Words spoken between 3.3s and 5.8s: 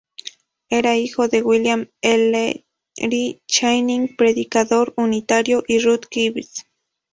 Channing, predicador unitario, y